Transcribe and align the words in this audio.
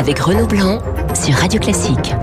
avec 0.00 0.18
Renaud 0.18 0.46
Blanc 0.46 0.78
sur 1.14 1.34
Radio 1.34 1.60
Classique. 1.60 2.14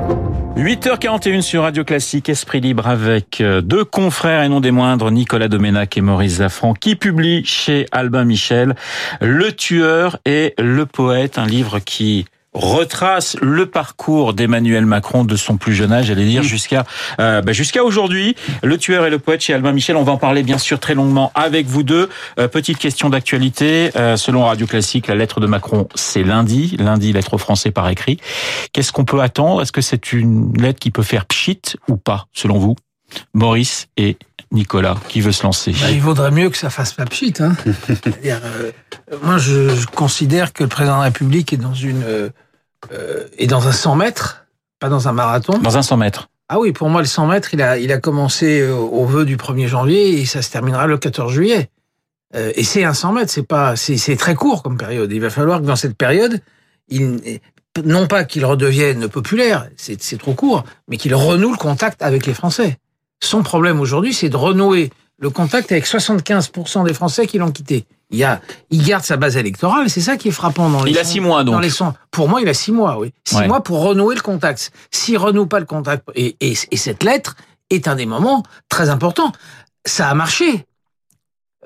8h41 0.58 1.42
sur 1.42 1.62
Radio 1.62 1.84
Classique, 1.84 2.28
Esprit 2.28 2.60
Libre 2.60 2.88
avec 2.88 3.40
euh, 3.40 3.62
deux 3.62 3.86
confrères 3.86 4.42
et 4.42 4.50
non 4.50 4.62
des 4.62 4.72
moindres, 4.72 5.12
Nicolas 5.12 5.48
Doménac 5.48 5.96
et 5.96 6.02
Maurice 6.02 6.38
Zaffran, 6.38 6.74
qui 6.74 6.96
publient 6.96 7.46
chez 7.46 7.86
Albin 7.92 8.26
Michel 8.26 8.76
Le 9.22 9.52
tueur 9.52 10.18
et 10.26 10.56
le 10.58 10.88
poète, 10.88 11.38
un 11.38 11.46
livre 11.46 11.78
qui 11.78 12.26
retrace 12.58 13.38
le 13.42 13.66
parcours 13.66 14.34
d'Emmanuel 14.34 14.86
Macron 14.86 15.24
de 15.24 15.36
son 15.36 15.58
plus 15.58 15.74
jeune 15.74 15.92
âge, 15.92 16.08
j'allais 16.08 16.26
dire 16.26 16.44
jusqu'à 16.44 16.86
euh, 17.20 17.42
bah, 17.42 17.54
jusqu'à 17.54 17.84
aujourd'hui. 17.84 18.36
Le 18.64 18.78
tueur 18.78 19.06
et 19.06 19.10
le 19.10 19.20
poète 19.20 19.42
chez 19.42 19.54
Albin 19.54 19.72
Michel. 19.72 19.96
On 19.96 20.04
va 20.04 20.12
en 20.12 20.18
parler 20.18 20.44
bien 20.44 20.58
sûr 20.58 20.80
très 20.80 20.96
longuement 20.96 21.32
avec 21.36 21.68
vous 21.68 21.84
deux. 21.84 22.10
Euh, 22.40 22.48
petite 22.48 22.78
question 22.78 23.10
d'actualité. 23.10 23.92
Euh, 23.96 24.18
selon 24.18 24.46
Radio 24.46 24.68
Classique, 24.68 25.08
la 25.08 25.16
lettre 25.16 25.40
de 25.40 25.48
Macron, 25.48 25.88
c'est 25.96 26.24
lundi. 26.24 26.76
Lundi, 26.80 27.14
lettre 27.14 27.36
aux 27.36 27.38
Français 27.38 27.72
par 27.72 27.88
écrit. 27.90 28.20
Qu'est-ce 28.74 28.92
qu'on 28.92 29.06
peut 29.06 29.22
attendre? 29.22 29.62
Est-ce 29.62 29.72
que 29.72 29.82
c'est 29.82 30.14
une 30.14 30.56
lettre 30.58 30.80
qui 30.80 30.92
peut 30.92 31.04
faire 31.04 31.26
pchit 31.26 31.62
ou 31.88 31.98
pas, 31.98 32.28
selon 32.34 32.58
vous? 32.58 32.76
Maurice 33.34 33.88
et 33.98 34.18
Nicolas, 34.52 34.98
qui 35.10 35.22
veut 35.22 35.32
se 35.32 35.44
lancer? 35.44 35.72
Bah, 35.72 35.92
Il 35.92 36.02
vaudrait 36.02 36.32
mieux 36.32 36.50
que 36.50 36.58
ça 36.58 36.70
fasse 36.70 36.94
pas 36.94 37.06
pchit. 37.06 37.34
Hein. 37.40 37.54
euh, 38.26 38.72
moi, 39.24 39.38
je, 39.38 39.70
je, 39.70 39.86
considère 39.88 40.54
que 40.54 40.64
le 40.64 40.70
président 40.70 40.96
de 40.96 41.00
la 41.00 41.06
République 41.06 41.54
est 41.54 41.58
dans 41.58 41.74
une 41.74 42.04
euh, 42.04 42.30
est 43.38 43.48
dans 43.48 43.68
un 43.68 43.72
100 43.72 43.96
mètres, 43.96 44.46
pas 44.80 44.90
dans 44.90 45.08
un 45.08 45.12
marathon. 45.12 45.58
Dans 45.58 45.78
un 45.78 45.82
100 45.82 45.98
mètres. 45.98 46.30
Ah 46.50 46.60
oui, 46.60 46.72
pour 46.72 46.90
moi, 46.90 47.02
le 47.02 47.08
100 47.08 47.28
mètres, 47.28 47.54
il 47.54 47.62
a, 47.62 47.78
il 47.78 47.92
a 47.92 47.98
commencé 47.98 48.62
euh, 48.62 48.74
au 48.74 49.06
vœu 49.06 49.26
du 49.26 49.36
1er 49.36 49.68
janvier 49.68 50.22
et 50.22 50.26
ça 50.26 50.42
se 50.42 50.50
terminera 50.50 50.88
le 50.88 50.98
14 50.98 51.34
juillet. 51.34 51.70
Euh, 52.36 52.54
et 52.56 52.64
c'est 52.64 52.86
un 52.86 52.94
100 52.94 53.12
mètres, 53.14 53.32
c'est 53.32 53.44
pas, 53.46 53.76
c'est 53.76 54.16
très 54.16 54.36
court 54.36 54.64
comme 54.64 54.78
période. 54.78 55.12
Il 55.12 55.20
va 55.20 55.30
falloir 55.30 55.60
que 55.60 55.66
dans 55.66 55.76
cette 55.76 55.98
période, 55.98 56.40
il, 56.88 57.40
non 57.84 58.08
pas 58.08 58.24
qu'il 58.24 58.46
redevienne 58.46 59.10
populaire, 59.10 59.68
c'est 59.76 60.18
trop 60.18 60.34
court, 60.34 60.64
mais 60.88 60.98
qu'il 60.98 61.14
renoue 61.16 61.52
le 61.52 61.58
contact 61.58 62.02
avec 62.02 62.26
les 62.26 62.34
Français. 62.34 62.78
Son 63.22 63.44
problème 63.44 63.82
aujourd'hui, 63.82 64.14
c'est 64.14 64.30
de 64.30 64.38
renouer 64.38 64.92
le 65.20 65.30
contact 65.30 65.72
avec 65.72 65.86
75% 65.86 66.86
des 66.86 66.94
Français 66.94 67.28
qui 67.28 67.40
l'ont 67.40 67.52
quitté. 67.52 67.86
Il, 68.10 68.18
y 68.18 68.24
a, 68.24 68.40
il 68.70 68.86
garde 68.86 69.04
sa 69.04 69.18
base 69.18 69.36
électorale, 69.36 69.90
c'est 69.90 70.02
ça 70.02 70.16
qui 70.16 70.30
est 70.30 70.32
frappant 70.32 70.70
dans 70.70 70.84
les 70.84 70.92
Il 70.92 70.98
a 70.98 71.04
six 71.04 71.20
mois 71.20 71.44
donc. 71.44 71.56
Dans 71.56 71.60
les 71.60 71.70
sons. 71.70 71.94
Pour 72.10 72.30
moi, 72.30 72.42
il 72.42 72.48
a 72.48 72.54
six 72.54 72.72
mois, 72.72 72.98
oui. 72.98 73.12
Six 73.26 73.36
ouais. 73.36 73.48
mois 73.48 73.62
pour 73.62 73.82
renouer 73.82 74.16
le 74.16 74.22
contact. 74.22 74.72
S'il 74.92 75.18
renoue 75.18 75.46
pas 75.46 75.60
le 75.60 75.66
contact, 75.66 76.08
et, 76.16 76.38
et, 76.40 76.54
et, 76.72 76.78
cette 76.78 77.04
lettre 77.04 77.36
est 77.70 77.88
un 77.88 77.96
des 77.96 78.06
moments 78.06 78.44
très 78.70 78.90
importants. 78.90 79.34
Ça 79.86 80.10
a 80.10 80.14
marché. 80.14 80.66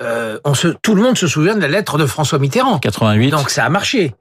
Euh, 0.01 0.39
on 0.43 0.55
se, 0.55 0.69
tout 0.69 0.95
le 0.95 1.03
monde 1.03 1.17
se 1.17 1.27
souvient 1.27 1.55
de 1.55 1.61
la 1.61 1.67
lettre 1.67 1.99
de 1.99 2.07
François 2.07 2.39
Mitterrand. 2.39 2.79
88. 2.79 3.29
Donc 3.29 3.49
ça 3.51 3.65
a 3.65 3.69
marché. 3.69 4.15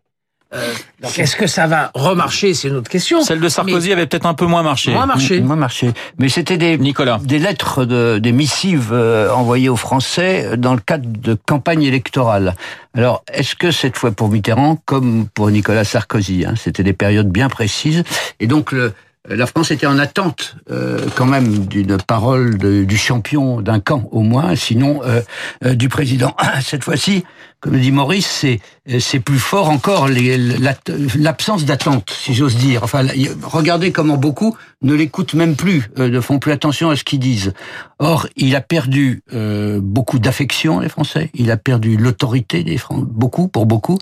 Euh, 0.52 0.74
donc 1.00 1.16
est-ce 1.18 1.36
que 1.36 1.46
ça 1.46 1.68
va 1.68 1.92
remarcher 1.94 2.54
C'est 2.54 2.68
une 2.68 2.76
autre 2.76 2.90
question. 2.90 3.22
Celle 3.22 3.38
de 3.38 3.48
Sarkozy 3.48 3.88
mais 3.88 3.94
avait 3.94 4.06
peut-être 4.06 4.26
un 4.26 4.34
peu 4.34 4.46
moins 4.46 4.64
marché. 4.64 4.92
Moins 4.92 5.06
marché. 5.06 5.40
Moins 5.40 5.56
marché. 5.56 5.92
Mais 6.18 6.28
c'était 6.28 6.58
des 6.58 6.76
Nicolas. 6.76 7.20
des 7.22 7.38
lettres 7.38 7.84
de 7.84 8.18
des 8.18 8.32
missives 8.32 8.90
euh, 8.92 9.30
envoyées 9.30 9.68
aux 9.68 9.76
Français 9.76 10.56
dans 10.56 10.74
le 10.74 10.80
cadre 10.80 11.08
de 11.08 11.34
campagne 11.34 11.82
électorale. 11.82 12.56
Alors 12.94 13.22
est-ce 13.32 13.54
que 13.54 13.70
cette 13.70 13.96
fois 13.96 14.10
pour 14.10 14.28
Mitterrand 14.28 14.76
comme 14.84 15.28
pour 15.32 15.50
Nicolas 15.50 15.84
Sarkozy, 15.84 16.44
hein, 16.44 16.54
c'était 16.56 16.82
des 16.82 16.94
périodes 16.94 17.30
bien 17.30 17.48
précises 17.48 18.02
et 18.40 18.48
donc 18.48 18.72
le 18.72 18.92
la 19.28 19.46
France 19.46 19.70
était 19.70 19.86
en 19.86 19.98
attente 19.98 20.56
euh, 20.70 20.98
quand 21.14 21.26
même 21.26 21.66
d'une 21.66 21.98
parole 21.98 22.56
de, 22.56 22.84
du 22.84 22.96
champion 22.96 23.60
d'un 23.60 23.78
camp 23.78 24.08
au 24.12 24.22
moins, 24.22 24.56
sinon 24.56 25.02
euh, 25.04 25.20
euh, 25.64 25.74
du 25.74 25.88
président. 25.88 26.34
Cette 26.62 26.84
fois-ci, 26.84 27.24
comme 27.60 27.78
dit 27.78 27.92
Maurice, 27.92 28.26
c'est 28.26 28.60
c'est 28.98 29.20
plus 29.20 29.38
fort 29.38 29.68
encore 29.68 30.08
l'absence 30.08 31.64
d'attente, 31.64 32.10
si 32.10 32.34
j'ose 32.34 32.56
dire. 32.56 32.82
Enfin, 32.82 33.06
regardez 33.42 33.92
comment 33.92 34.16
beaucoup 34.16 34.56
ne 34.82 34.94
l'écoutent 34.94 35.34
même 35.34 35.54
plus, 35.54 35.90
euh, 35.98 36.08
ne 36.08 36.20
font 36.20 36.38
plus 36.38 36.52
attention 36.52 36.90
à 36.90 36.96
ce 36.96 37.04
qu'ils 37.04 37.20
disent. 37.20 37.52
Or, 37.98 38.26
il 38.36 38.56
a 38.56 38.60
perdu 38.60 39.22
euh, 39.32 39.78
beaucoup 39.82 40.18
d'affection, 40.18 40.80
les 40.80 40.88
Français. 40.88 41.30
Il 41.34 41.50
a 41.50 41.56
perdu 41.56 41.96
l'autorité 41.96 42.64
des 42.64 42.78
Français, 42.78 43.04
beaucoup 43.06 43.48
pour 43.48 43.66
beaucoup. 43.66 43.98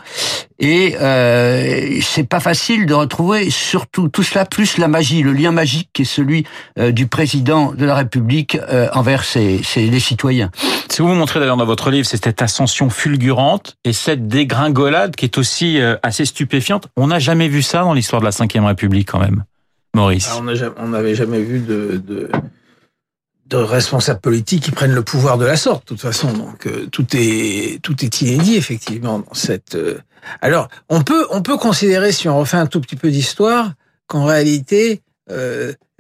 Et 0.61 0.97
euh, 1.01 2.01
c'est 2.03 2.29
pas 2.29 2.41
facile 2.41 2.87
de 2.87 2.95
retrouver 2.95 3.51
surtout 3.51 4.09
tout 4.09 4.25
cela 4.25 4.45
plus 4.45 4.79
la 4.79 4.89
magie, 4.89 5.23
le 5.23 5.33
lien 5.33 5.53
magique 5.53 5.91
qui 5.93 6.03
est 6.03 6.05
celui 6.05 6.45
euh, 6.79 6.91
du 6.91 7.07
président 7.07 7.73
de 7.73 7.85
la 7.85 7.95
République 7.95 8.57
euh, 8.57 8.89
envers 8.93 9.23
ses, 9.25 9.63
ses, 9.63 9.87
les 9.87 10.01
citoyens. 10.01 10.51
Si 10.91 11.03
vous 11.03 11.09
vous 11.09 11.15
montrez 11.15 11.39
d'ailleurs 11.39 11.57
dans 11.57 11.67
votre 11.67 11.91
livre, 11.91 12.07
c'est 12.07 12.25
cette 12.25 12.43
ascension 12.43 12.91
fulgurante 12.91 13.48
et 13.85 13.93
cette 13.93 14.29
dégringolade 14.29 15.17
qui 15.17 15.25
est 15.25 15.39
aussi 15.39 15.81
euh, 15.81 15.97
assez 16.03 16.25
stupéfiante. 16.25 16.89
On 16.97 17.09
n'a 17.09 17.19
jamais 17.19 17.49
vu 17.49 17.63
ça 17.63 17.83
dans 17.83 17.95
l'histoire 17.95 18.21
de 18.21 18.27
la 18.27 18.31
Ve 18.31 18.67
République 18.67 19.09
quand 19.11 19.21
même. 19.21 19.45
Maurice. 19.95 20.29
Alors 20.29 20.75
on 20.77 20.89
n'avait 20.89 21.15
jamais 21.15 21.41
vu 21.41 21.61
de, 21.61 22.31
responsables 23.53 24.21
politiques 24.21 24.65
qui 24.65 24.71
prennent 24.71 24.95
le 24.95 25.03
pouvoir 25.03 25.39
de 25.39 25.47
la 25.47 25.57
sorte, 25.57 25.85
de 25.85 25.89
toute 25.89 26.01
façon. 26.01 26.33
Donc 26.33 26.67
euh, 26.67 26.87
tout 26.93 27.07
est 27.15 27.81
tout 27.83 28.05
est 28.05 28.21
inédit 28.21 28.57
effectivement. 28.57 29.25
Euh... 29.75 29.99
Alors 30.43 30.69
on 30.89 31.03
peut 31.03 31.27
on 31.31 31.43
peut 31.43 31.57
considérer 31.57 32.13
si 32.13 32.29
on 32.29 32.39
refait 32.39 32.59
un 32.59 32.67
tout 32.67 32.81
petit 32.81 32.97
peu 32.97 33.11
d'histoire 33.11 33.73
qu'en 34.07 34.25
réalité 34.25 35.03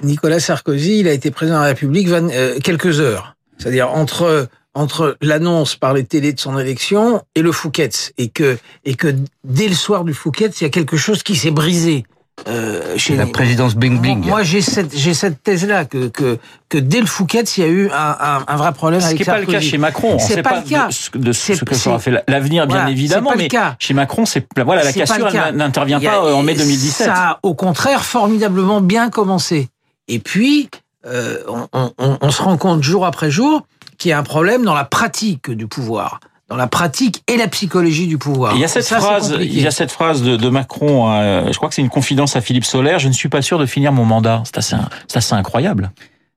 Nicolas 0.02 0.40
Sarkozy 0.40 1.00
il 1.00 1.08
a 1.08 1.12
été 1.12 1.30
président 1.30 1.58
de 1.58 1.62
la 1.62 1.68
République 1.68 2.08
20, 2.08 2.60
quelques 2.60 3.00
heures, 3.00 3.36
c'est-à-dire 3.58 3.90
entre 3.90 4.48
entre 4.74 5.16
l'annonce 5.20 5.76
par 5.76 5.94
les 5.94 6.04
télés 6.04 6.32
de 6.32 6.40
son 6.40 6.58
élection 6.58 7.22
et 7.34 7.42
le 7.42 7.52
Fouquet's 7.52 8.12
et 8.18 8.28
que 8.28 8.58
et 8.84 8.94
que 8.94 9.14
dès 9.44 9.68
le 9.68 9.74
soir 9.74 10.04
du 10.04 10.14
Fouquet's 10.14 10.60
il 10.60 10.64
y 10.64 10.66
a 10.66 10.70
quelque 10.70 10.96
chose 10.96 11.22
qui 11.22 11.36
s'est 11.36 11.50
brisé. 11.50 12.04
Euh, 12.46 12.96
chez 12.96 13.16
la 13.16 13.26
présidence 13.26 13.74
Bing 13.74 14.00
Bing. 14.00 14.24
Moi, 14.24 14.44
j'ai 14.44 14.60
cette 14.60 14.96
j'ai 14.96 15.12
cette 15.12 15.42
thèse 15.42 15.66
là 15.66 15.84
que 15.84 16.06
que 16.06 16.38
que 16.68 16.78
dès 16.78 17.00
le 17.00 17.06
Fouquet's, 17.06 17.58
il 17.58 17.60
y 17.62 17.64
a 17.64 17.68
eu 17.68 17.90
un, 17.90 18.16
un, 18.20 18.44
un 18.46 18.56
vrai 18.56 18.72
problème 18.72 19.00
ce 19.00 19.06
avec 19.06 19.18
Ce 19.18 19.24
qui 19.24 19.28
n'est 19.28 19.34
pas 19.34 19.40
le 19.40 19.46
cas 19.46 19.60
chez 19.60 19.76
Macron. 19.76 20.14
On 20.14 20.18
sait 20.20 20.40
pas, 20.40 20.60
le 20.60 20.68
cas. 20.68 20.88
de, 21.14 21.18
de 21.18 21.32
ce 21.32 21.64
que 21.64 21.74
sera 21.74 21.98
fait 21.98 22.12
l'avenir, 22.28 22.68
bien 22.68 22.76
voilà, 22.76 22.90
évidemment, 22.92 23.32
mais 23.36 23.48
cas. 23.48 23.74
chez 23.80 23.92
Macron, 23.92 24.24
c'est 24.24 24.46
voilà 24.56 24.84
la 24.84 24.92
cassure 24.92 25.32
n'intervient 25.52 25.98
pas 25.98 26.32
en 26.32 26.44
mai 26.44 26.54
2017. 26.54 27.06
Ça 27.08 27.14
a 27.30 27.38
au 27.42 27.54
contraire 27.54 28.04
formidablement 28.04 28.80
bien 28.80 29.10
commencé. 29.10 29.68
Et 30.06 30.20
puis 30.20 30.70
euh, 31.06 31.38
on, 31.48 31.92
on, 31.98 32.18
on 32.20 32.30
se 32.30 32.42
rend 32.42 32.56
compte 32.56 32.84
jour 32.84 33.04
après 33.04 33.30
jour 33.32 33.66
qu'il 33.98 34.10
y 34.10 34.12
a 34.12 34.18
un 34.18 34.22
problème 34.22 34.64
dans 34.64 34.74
la 34.74 34.84
pratique 34.84 35.50
du 35.50 35.66
pouvoir 35.66 36.20
dans 36.48 36.56
la 36.56 36.66
pratique 36.66 37.22
et 37.28 37.36
la 37.36 37.46
psychologie 37.46 38.06
du 38.06 38.16
pouvoir. 38.16 38.54
Il 38.54 38.60
y 38.60 38.64
a 38.64 38.68
cette 38.68 38.84
ça, 38.84 39.00
phrase, 39.00 39.36
il 39.38 39.60
y 39.60 39.66
a 39.66 39.70
cette 39.70 39.92
phrase 39.92 40.22
de, 40.22 40.36
de 40.36 40.48
Macron. 40.48 41.12
Euh, 41.12 41.52
je 41.52 41.56
crois 41.58 41.68
que 41.68 41.74
c'est 41.74 41.82
une 41.82 41.90
confidence 41.90 42.36
à 42.36 42.40
Philippe 42.40 42.64
Solaire. 42.64 42.98
Je 42.98 43.08
ne 43.08 43.12
suis 43.12 43.28
pas 43.28 43.42
sûr 43.42 43.58
de 43.58 43.66
finir 43.66 43.92
mon 43.92 44.06
mandat. 44.06 44.42
C'est 44.46 44.56
assez, 44.56 44.76
c'est 45.08 45.18
assez 45.18 45.34
incroyable. 45.34 45.90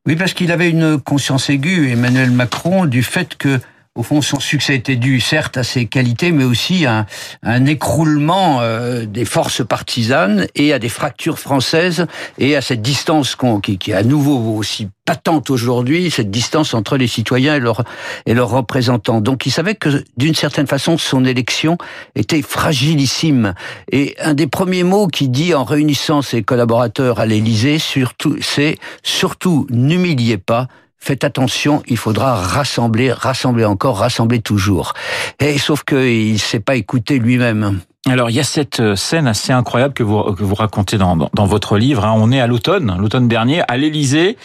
Oui, 0.05 0.15
parce 0.15 0.33
qu'il 0.33 0.51
avait 0.51 0.69
une 0.69 0.99
conscience 0.99 1.49
aiguë, 1.49 1.91
Emmanuel 1.91 2.31
Macron, 2.31 2.85
du 2.85 3.03
fait 3.03 3.37
que 3.37 3.59
au 3.95 4.03
fond, 4.03 4.21
son 4.21 4.39
succès 4.39 4.75
était 4.75 4.95
dû, 4.95 5.19
certes, 5.19 5.57
à 5.57 5.65
ses 5.65 5.85
qualités, 5.85 6.31
mais 6.31 6.45
aussi 6.45 6.85
à 6.85 7.05
un, 7.43 7.65
écroulement 7.65 8.61
euh, 8.61 9.05
des 9.05 9.25
forces 9.25 9.65
partisanes 9.65 10.47
et 10.55 10.71
à 10.71 10.79
des 10.79 10.87
fractures 10.87 11.37
françaises 11.37 12.07
et 12.37 12.55
à 12.55 12.61
cette 12.61 12.81
distance 12.81 13.35
qui, 13.61 13.77
qui 13.77 13.91
est 13.91 13.93
à 13.93 14.03
nouveau 14.03 14.55
aussi 14.55 14.87
patente 15.03 15.49
aujourd'hui, 15.49 16.09
cette 16.09 16.31
distance 16.31 16.73
entre 16.73 16.95
les 16.95 17.07
citoyens 17.07 17.55
et 17.55 17.59
leurs 17.59 17.83
et 18.25 18.33
leurs 18.33 18.51
représentants. 18.51 19.19
Donc, 19.19 19.45
il 19.45 19.51
savait 19.51 19.75
que, 19.75 20.05
d'une 20.15 20.35
certaine 20.35 20.67
façon, 20.67 20.97
son 20.97 21.25
élection 21.25 21.77
était 22.15 22.41
fragilissime. 22.41 23.53
Et 23.91 24.15
un 24.21 24.35
des 24.35 24.47
premiers 24.47 24.83
mots 24.83 25.07
qu'il 25.07 25.31
dit 25.31 25.53
en 25.53 25.65
réunissant 25.65 26.21
ses 26.21 26.43
collaborateurs 26.43 27.19
à 27.19 27.25
l'Élysée, 27.25 27.77
surtout, 27.77 28.37
c'est 28.39 28.77
surtout 29.03 29.67
n'humiliez 29.69 30.37
pas 30.37 30.69
faites 31.01 31.23
attention, 31.23 31.83
il 31.87 31.97
faudra 31.97 32.35
rassembler, 32.35 33.11
rassembler 33.11 33.65
encore, 33.65 33.97
rassembler 33.97 34.39
toujours. 34.39 34.93
Et 35.39 35.57
sauf 35.57 35.83
qu'il 35.83 36.33
ne 36.33 36.37
s'est 36.37 36.59
pas 36.59 36.75
écouté 36.75 37.19
lui-même. 37.19 37.81
Alors 38.07 38.29
il 38.29 38.35
y 38.35 38.39
a 38.39 38.43
cette 38.43 38.95
scène 38.95 39.27
assez 39.27 39.51
incroyable 39.51 39.93
que 39.93 40.03
vous 40.03 40.23
que 40.33 40.43
vous 40.43 40.55
racontez 40.55 40.97
dans 40.97 41.15
dans, 41.17 41.29
dans 41.33 41.45
votre 41.45 41.77
livre. 41.77 42.05
Hein. 42.05 42.13
On 42.15 42.31
est 42.31 42.39
à 42.39 42.47
l'automne, 42.47 42.95
l'automne 42.97 43.27
dernier, 43.27 43.61
à 43.67 43.77
l'Élysée. 43.77 44.37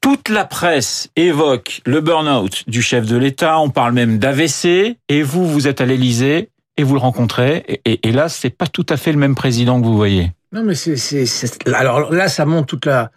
Toute 0.00 0.28
la 0.28 0.44
presse 0.44 1.08
évoque 1.16 1.80
le 1.86 2.02
burn-out 2.02 2.64
du 2.66 2.82
chef 2.82 3.06
de 3.06 3.16
l'État. 3.16 3.58
On 3.58 3.70
parle 3.70 3.94
même 3.94 4.18
d'AVC. 4.18 4.98
Et 5.08 5.22
vous, 5.22 5.46
vous 5.46 5.66
êtes 5.66 5.80
à 5.80 5.86
l'Élysée 5.86 6.50
et 6.76 6.82
vous 6.82 6.92
le 6.92 7.00
rencontrez. 7.00 7.64
Et, 7.68 7.80
et, 7.86 8.08
et 8.08 8.12
là, 8.12 8.28
c'est 8.28 8.50
pas 8.50 8.66
tout 8.66 8.84
à 8.90 8.98
fait 8.98 9.12
le 9.12 9.18
même 9.18 9.34
président 9.34 9.80
que 9.80 9.86
vous 9.86 9.96
voyez. 9.96 10.32
Non, 10.52 10.62
mais 10.62 10.74
c'est 10.74 11.68
alors 11.74 12.12
là, 12.12 12.28
ça 12.28 12.44
montre 12.44 12.66
toute 12.66 12.84
la 12.84 13.10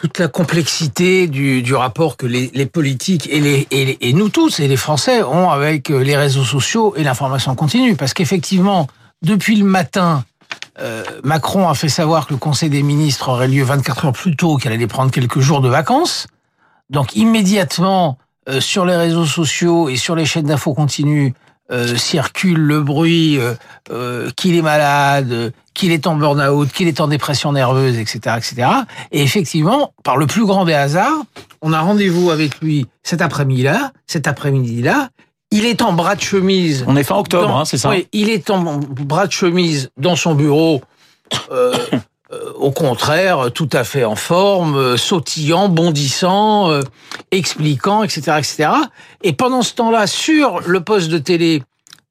toute 0.00 0.18
la 0.20 0.28
complexité 0.28 1.26
du, 1.26 1.60
du 1.62 1.74
rapport 1.74 2.16
que 2.16 2.26
les, 2.26 2.66
politiques 2.66 3.28
et, 3.30 3.66
et, 4.00 4.12
nous 4.12 4.28
tous 4.28 4.60
et 4.60 4.68
les 4.68 4.76
Français 4.76 5.24
ont 5.24 5.50
avec 5.50 5.88
les 5.88 6.16
réseaux 6.16 6.44
sociaux 6.44 6.94
et 6.96 7.02
l'information 7.02 7.56
continue. 7.56 7.96
Parce 7.96 8.14
qu'effectivement, 8.14 8.86
depuis 9.22 9.56
le 9.56 9.64
matin, 9.64 10.24
euh, 10.78 11.02
Macron 11.24 11.68
a 11.68 11.74
fait 11.74 11.88
savoir 11.88 12.28
que 12.28 12.32
le 12.32 12.38
Conseil 12.38 12.70
des 12.70 12.84
ministres 12.84 13.28
aurait 13.30 13.48
lieu 13.48 13.64
24 13.64 14.06
heures 14.06 14.12
plus 14.12 14.36
tôt, 14.36 14.56
qu'elle 14.56 14.72
allait 14.72 14.86
prendre 14.86 15.10
quelques 15.10 15.40
jours 15.40 15.60
de 15.60 15.68
vacances. 15.68 16.28
Donc 16.90 17.16
immédiatement, 17.16 18.18
euh, 18.48 18.60
sur 18.60 18.84
les 18.84 18.94
réseaux 18.94 19.26
sociaux 19.26 19.88
et 19.88 19.96
sur 19.96 20.14
les 20.14 20.26
chaînes 20.26 20.46
d'infos 20.46 20.74
continues, 20.74 21.34
euh, 21.70 21.96
circule 21.96 22.58
le 22.60 22.80
bruit 22.80 23.38
euh, 23.90 24.30
qu'il 24.36 24.54
est 24.56 24.62
malade, 24.62 25.52
qu'il 25.74 25.92
est 25.92 26.06
en 26.06 26.16
burn-out, 26.16 26.70
qu'il 26.72 26.88
est 26.88 27.00
en 27.00 27.08
dépression 27.08 27.52
nerveuse, 27.52 27.98
etc., 27.98 28.36
etc. 28.38 28.68
Et 29.12 29.22
effectivement, 29.22 29.92
par 30.02 30.16
le 30.16 30.26
plus 30.26 30.44
grand 30.46 30.64
des 30.64 30.74
hasards, 30.74 31.22
on 31.62 31.72
a 31.72 31.80
rendez-vous 31.80 32.30
avec 32.30 32.60
lui 32.60 32.86
cet 33.02 33.20
après-midi-là, 33.22 33.92
cet 34.06 34.26
après-midi-là. 34.26 35.10
Il 35.50 35.64
est 35.64 35.80
en 35.80 35.92
bras 35.94 36.14
de 36.14 36.20
chemise. 36.20 36.84
On 36.86 36.96
est 36.96 37.04
fin 37.04 37.16
octobre, 37.16 37.48
dans- 37.48 37.58
hein, 37.60 37.64
c'est 37.64 37.78
ça? 37.78 37.88
Oui, 37.90 38.06
il 38.12 38.28
est 38.28 38.50
en 38.50 38.78
bras 38.80 39.26
de 39.26 39.32
chemise 39.32 39.90
dans 39.96 40.14
son 40.16 40.34
bureau. 40.34 40.82
euh, 41.50 41.74
euh, 41.92 41.98
au 42.56 42.70
contraire, 42.70 43.50
tout 43.54 43.70
à 43.72 43.84
fait 43.84 44.04
en 44.04 44.16
forme, 44.16 44.76
euh, 44.76 44.96
sautillant, 44.96 45.68
bondissant, 45.68 46.70
euh, 46.70 46.82
expliquant, 47.30 48.02
etc., 48.02 48.20
etc. 48.38 48.70
Et 49.22 49.32
pendant 49.32 49.62
ce 49.62 49.74
temps-là, 49.74 50.06
sur 50.06 50.60
le 50.66 50.80
poste 50.80 51.08
de 51.08 51.18
télé, 51.18 51.62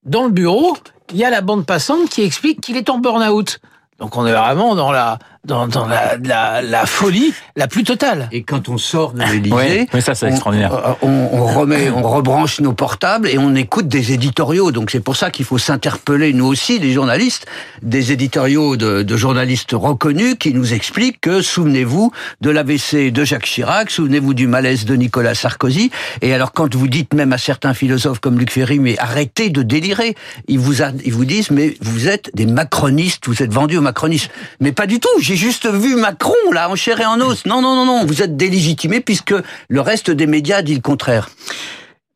dans 0.06 0.24
le 0.24 0.32
bureau, 0.32 0.76
il 1.12 1.18
y 1.18 1.24
a 1.24 1.30
la 1.30 1.42
bande 1.42 1.66
passante 1.66 2.10
qui 2.10 2.24
explique 2.24 2.62
qu'il 2.62 2.78
est 2.78 2.90
en 2.90 2.98
burn-out. 2.98 3.60
Donc 4.00 4.18
on 4.18 4.26
est 4.26 4.34
vraiment 4.34 4.76
dans 4.76 4.92
la 4.92 5.20
dans, 5.48 5.68
dans 5.68 5.88
la, 5.88 6.18
la, 6.24 6.62
la 6.62 6.86
folie 6.86 7.34
la 7.56 7.68
plus 7.68 7.84
totale. 7.84 8.28
Et 8.32 8.44
quand 8.44 8.70
on 8.70 8.78
sort 8.78 9.14
de 9.14 9.24
l'Élysée, 9.24 9.56
Oui, 9.56 9.88
mais 9.94 10.02
ça, 10.02 10.14
c'est 10.14 10.26
on- 10.28 10.30
extraordinaire. 10.30 10.96
On, 11.02 11.08
on 11.32 11.46
remet, 11.46 11.90
on 11.90 12.04
rebranche 12.04 12.60
nos 12.60 12.74
portables 12.74 13.28
et 13.28 13.38
on 13.38 13.56
écoute 13.56 13.88
des 13.88 14.12
éditoriaux. 14.14 14.72
Donc 14.72 14.92
c'est 14.92 15.00
pour 15.00 15.16
ça 15.16 15.32
qu'il 15.32 15.46
faut 15.46 15.58
s'interpeller, 15.58 16.34
nous 16.34 16.46
aussi, 16.46 16.80
les 16.80 16.92
journalistes, 16.92 17.46
des 17.82 18.12
éditoriaux 18.12 18.76
de, 18.76 19.04
de 19.04 19.18
journalistes 19.18 19.72
reconnus 19.74 20.36
qui 20.40 20.54
nous 20.54 20.74
expliquent 20.74 21.22
que, 21.22 21.42
souvenez-vous 21.42 22.12
de 22.42 22.50
l'AVC 22.50 23.12
de 23.12 23.24
Jacques 23.24 23.46
Chirac, 23.46 23.90
souvenez-vous 23.90 24.34
du 24.34 24.48
malaise 24.48 24.86
de 24.86 24.96
Nicolas 24.96 25.34
Sarkozy. 25.36 25.92
Et 26.22 26.34
alors 26.34 26.52
quand 26.52 26.76
vous 26.76 26.88
dites 26.88 27.14
même 27.14 27.32
à 27.34 27.38
certains 27.38 27.74
philosophes 27.74 28.20
comme 28.20 28.38
Luc 28.38 28.52
Ferry, 28.52 28.80
mais 28.80 28.98
arrêtez 29.00 29.50
de 29.50 29.62
délirer, 29.64 30.16
ils 30.50 30.60
vous, 30.60 30.82
a- 30.84 30.92
ils 31.06 31.14
vous 31.14 31.26
disent, 31.26 31.52
mais 31.52 31.76
vous 31.82 32.08
êtes 32.10 32.30
des 32.36 32.46
macronistes, 32.46 33.28
vous 33.28 33.42
êtes 33.42 33.54
vendus 33.54 33.78
aux 33.78 33.82
macronistes. 33.82 34.30
Mais 34.60 34.72
pas 34.74 34.88
du 34.88 35.00
tout, 35.00 35.08
juste 35.38 35.68
vu 35.68 35.96
Macron, 35.96 36.34
là, 36.52 36.70
en 36.70 36.76
chair 36.76 37.00
et 37.00 37.06
en 37.06 37.22
os. 37.22 37.46
Non, 37.46 37.62
non, 37.62 37.76
non, 37.76 37.86
non, 37.86 38.06
vous 38.06 38.22
êtes 38.22 38.36
délégitimés 38.36 39.00
puisque 39.00 39.34
le 39.70 39.82
reste 39.82 40.12
des 40.12 40.28
médias 40.28 40.62
dit 40.62 40.76
le 40.76 40.82
contraire. 40.82 41.30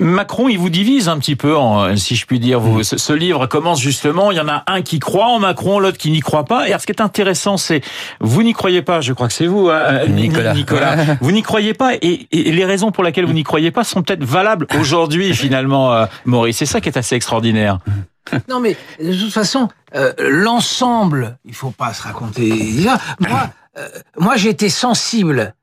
Macron, 0.01 0.49
il 0.49 0.57
vous 0.57 0.71
divise 0.71 1.09
un 1.09 1.19
petit 1.19 1.35
peu, 1.35 1.55
en, 1.55 1.95
si 1.95 2.15
je 2.15 2.25
puis 2.25 2.39
dire. 2.39 2.59
Vous, 2.59 2.81
ce, 2.81 2.97
ce 2.97 3.13
livre 3.13 3.45
commence 3.45 3.79
justement, 3.79 4.31
il 4.31 4.37
y 4.37 4.41
en 4.41 4.47
a 4.47 4.63
un 4.65 4.81
qui 4.81 4.99
croit 4.99 5.27
en 5.27 5.37
Macron, 5.37 5.77
l'autre 5.79 5.99
qui 5.99 6.09
n'y 6.09 6.21
croit 6.21 6.45
pas. 6.45 6.65
Et 6.65 6.69
alors, 6.69 6.81
ce 6.81 6.87
qui 6.87 6.91
est 6.91 7.01
intéressant, 7.01 7.57
c'est, 7.57 7.81
vous 8.19 8.41
n'y 8.41 8.53
croyez 8.53 8.81
pas, 8.81 9.01
je 9.01 9.13
crois 9.13 9.27
que 9.27 9.33
c'est 9.33 9.45
vous, 9.45 9.69
hein, 9.69 10.07
Nicolas. 10.07 10.53
Nicolas. 10.53 10.95
Vous 11.21 11.31
n'y 11.31 11.43
croyez 11.43 11.75
pas, 11.75 11.93
et, 12.01 12.27
et 12.31 12.51
les 12.51 12.65
raisons 12.65 12.91
pour 12.91 13.03
lesquelles 13.03 13.25
vous 13.25 13.33
n'y 13.33 13.43
croyez 13.43 13.69
pas 13.69 13.83
sont 13.83 14.01
peut-être 14.01 14.23
valables 14.23 14.65
aujourd'hui, 14.79 15.33
finalement, 15.35 15.93
euh, 15.93 16.05
Maurice. 16.25 16.57
C'est 16.57 16.65
ça 16.65 16.81
qui 16.81 16.89
est 16.89 16.97
assez 16.97 17.15
extraordinaire. 17.15 17.77
Non 18.49 18.59
mais 18.59 18.77
de 18.99 19.13
toute 19.13 19.33
façon, 19.33 19.69
euh, 19.95 20.13
l'ensemble, 20.19 21.37
il 21.45 21.53
faut 21.53 21.71
pas 21.71 21.93
se 21.93 22.03
raconter. 22.03 22.85
Moi, 23.19 23.49
euh, 23.77 23.89
moi 24.17 24.35
j'ai 24.37 24.49
été 24.49 24.69
sensible 24.69 25.53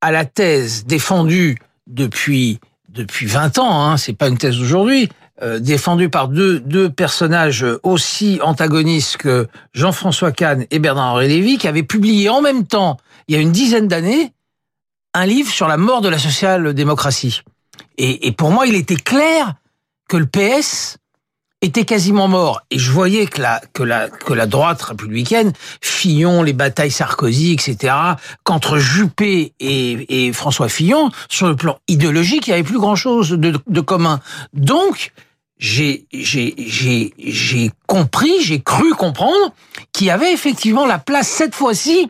à 0.00 0.10
la 0.10 0.24
thèse 0.24 0.84
défendue 0.86 1.58
depuis 1.86 2.58
depuis 2.88 3.26
20 3.26 3.58
ans. 3.58 3.84
Hein, 3.84 3.96
c'est 3.96 4.12
pas 4.14 4.28
une 4.28 4.38
thèse 4.38 4.58
d'aujourd'hui. 4.58 5.08
euh, 5.42 5.58
défendue 5.58 6.10
par 6.10 6.28
deux, 6.28 6.60
deux 6.60 6.90
personnages 6.90 7.64
aussi 7.82 8.40
antagonistes 8.42 9.16
que 9.16 9.48
Jean-François 9.72 10.32
Kahn 10.32 10.66
et 10.70 10.78
Bernard-Henri 10.78 11.28
Lévy, 11.28 11.56
qui 11.56 11.66
avaient 11.66 11.82
publié 11.82 12.28
en 12.28 12.42
même 12.42 12.66
temps, 12.66 12.98
il 13.26 13.34
y 13.34 13.38
a 13.38 13.40
une 13.40 13.52
dizaine 13.52 13.88
d'années, 13.88 14.34
un 15.14 15.24
livre 15.24 15.50
sur 15.50 15.66
la 15.66 15.78
mort 15.78 16.02
de 16.02 16.08
la 16.10 16.18
social-démocratie. 16.18 17.40
Et, 17.96 18.26
et 18.26 18.32
pour 18.32 18.50
moi, 18.50 18.66
il 18.66 18.74
était 18.74 18.96
clair 18.96 19.54
que 20.08 20.18
le 20.18 20.26
PS 20.26 20.98
était 21.62 21.84
quasiment 21.84 22.28
mort. 22.28 22.62
Et 22.70 22.78
je 22.78 22.90
voyais 22.90 23.26
que 23.26 23.40
la, 23.40 23.60
que 23.72 23.82
la, 23.82 24.08
que 24.08 24.32
la 24.32 24.46
droite 24.46 24.80
républicaine, 24.82 25.52
Fillon, 25.80 26.42
les 26.42 26.52
batailles 26.52 26.90
Sarkozy, 26.90 27.52
etc., 27.52 27.94
qu'entre 28.44 28.78
Juppé 28.78 29.52
et, 29.60 30.26
et 30.26 30.32
François 30.32 30.68
Fillon, 30.68 31.10
sur 31.28 31.48
le 31.48 31.56
plan 31.56 31.78
idéologique, 31.88 32.46
il 32.46 32.50
y 32.50 32.52
avait 32.54 32.62
plus 32.62 32.78
grand 32.78 32.96
chose 32.96 33.30
de, 33.30 33.60
de 33.66 33.80
commun. 33.80 34.20
Donc, 34.54 35.12
j'ai, 35.58 36.06
j'ai, 36.12 36.54
j'ai, 36.56 37.12
j'ai 37.18 37.70
compris, 37.86 38.32
j'ai 38.42 38.60
cru 38.60 38.90
comprendre 38.94 39.52
qu'il 39.92 40.06
y 40.06 40.10
avait 40.10 40.32
effectivement 40.32 40.86
la 40.86 40.98
place 40.98 41.28
cette 41.28 41.54
fois-ci 41.54 42.08